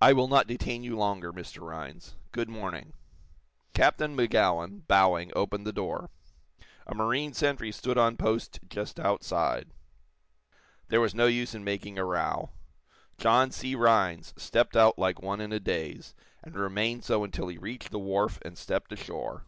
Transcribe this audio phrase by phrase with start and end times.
[0.00, 1.60] "I will not detain you longer, Mr.
[1.68, 2.14] Rhinds.
[2.30, 2.92] Good morning."
[3.72, 6.10] Captain Magowan, bowing, opened the door.
[6.86, 9.72] A marine sentry stood on post just outside.
[10.90, 12.50] There was no use in making a row.
[13.18, 13.74] John C.
[13.74, 17.98] Rhinds stepped out like one in a daze, and remained so until he reached the
[17.98, 19.44] wharf and stepped ashore.